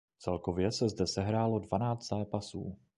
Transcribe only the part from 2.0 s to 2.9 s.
zápasů.